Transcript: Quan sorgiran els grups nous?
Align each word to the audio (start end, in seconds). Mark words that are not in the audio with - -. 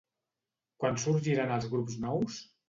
Quan 0.83 0.97
sorgiran 1.03 1.53
els 1.59 1.69
grups 1.75 2.01
nous? 2.07 2.41